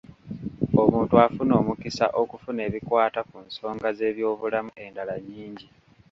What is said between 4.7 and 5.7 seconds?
endala nnyingi.